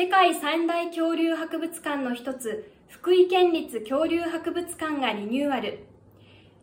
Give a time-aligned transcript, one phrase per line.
[0.00, 5.84] 世界三大恐竜博物館の一つ、福井県立恐竜博物館がリニューアル。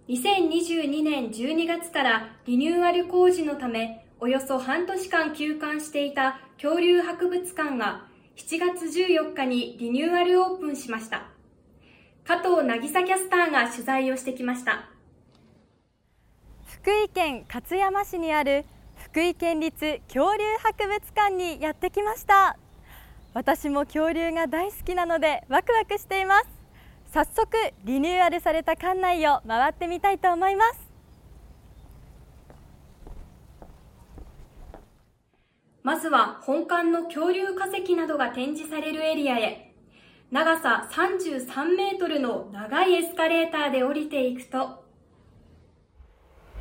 [0.08, 11.28] 2022年12月からリニューアル工事のため、およそ半年間休館していた恐竜博物館が7月14日にリニューアルオープンしました。
[12.26, 14.90] 加藤渚キャスターが取材をしてきました。
[16.66, 18.66] 福井県勝山市にある
[18.96, 22.58] 福井県立恐竜博物館にやってきました
[23.38, 26.48] 私も恐竜が大好きなのでワクワクしています。
[27.14, 30.80] 早速リニューアルされた館内を回ってみたいと思います。
[35.84, 39.72] まずは本館の恐竜化石などが展示されるエリアへ。
[40.32, 44.84] 長さ33メートルの長いエスカレーターで降りていくと。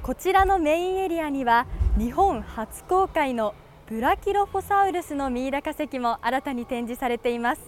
[0.03, 1.67] こちらのメインエリアには
[1.97, 3.55] 日本初公開の
[3.89, 7.63] ブラキロフォサウルスのミイラ化石も新たに展示されています。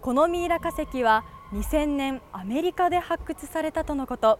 [0.00, 4.38] このミイラ化石は2000年アメリカで発掘されたとのこと。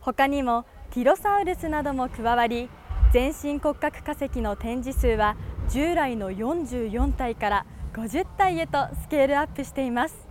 [0.00, 2.70] 他にもティロサウルスなども加わり
[3.12, 5.36] 全身骨格化石の展示数は
[5.68, 10.26] 従来の44体から50体へとスケールアップしています。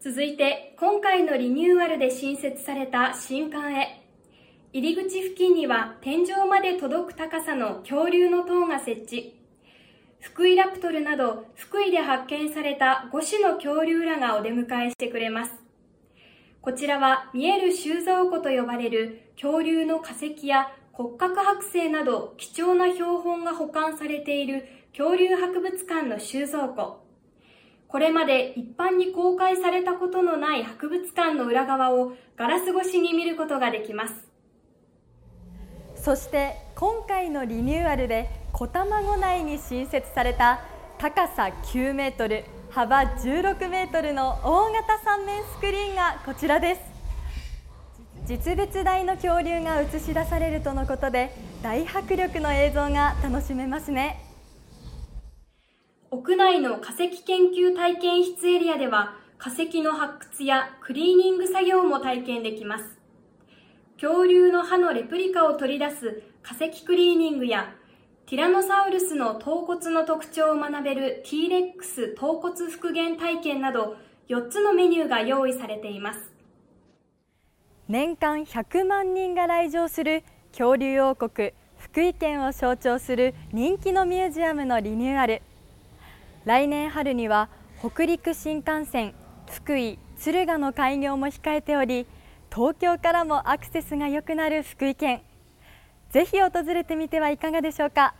[0.00, 4.03] 続いて、今回のリニューアルで新設された新館へ。
[4.74, 9.40] 入り口付近には天井まで届く高さの恐竜の塔が設置。
[10.18, 15.52] 福井ラプトルなど福井で発見された5種の恐竜らがお出迎えしてくれます。
[16.60, 27.04] こちらは見える収蔵庫と呼ばれる恐竜の化石や骨格剥製など貴重な標本が保管されている恐竜博物館の収蔵庫。
[27.86, 34.33] これまで一般に公開されたことのない博物館の裏側をガラス越しに見ることができます
[36.04, 40.60] そして今回のリニューアルで小卵内に新設された
[40.98, 46.80] 高さ9メートル幅16メートルの大型三面スクリーンがこちらです
[48.26, 54.22] 実物大の恐竜が映し出されるとのことで大迫力の映像が楽しめますね
[56.10, 63.03] 屋内の化石研究体験室エリアでは化石の発掘やクリーニング作業も体験できます。
[64.00, 67.74] 恐竜の歯のレプリカを取り出す化石クリーニングや
[68.26, 73.96] ティラノサウルスの頭骨の特徴を学べる T-REX 頭骨復元体験など
[74.28, 76.32] 4つのメニューが用意されています。
[77.86, 85.42] 年間100万人が来場する恐竜王国福井県を象徴する人気のミュージアムのリニューアル。
[86.44, 89.14] 来年春には北陸新幹線
[89.50, 92.06] 福井敦賀の開業も控えており
[92.54, 95.22] 東京からもアクセスが良くなる福井県。
[96.10, 98.14] ぜひ訪れてみてはいかがでしょうか。